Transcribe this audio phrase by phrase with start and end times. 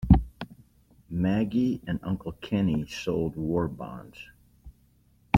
[1.11, 4.17] Maggie and Uncle Kenny sold war bonds.